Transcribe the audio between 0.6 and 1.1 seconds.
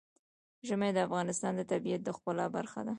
ژمی د